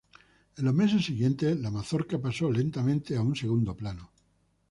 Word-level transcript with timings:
En 0.57 0.65
los 0.65 0.73
meses 0.73 1.05
siguientes, 1.05 1.59
la 1.59 1.69
Mazorca 1.69 2.19
pasó 2.19 2.49
lentamente 2.51 3.15
a 3.15 3.21
un 3.21 3.35
segundo 3.35 3.75
plano. 3.77 4.09